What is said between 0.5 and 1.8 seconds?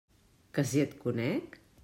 Que si et conec!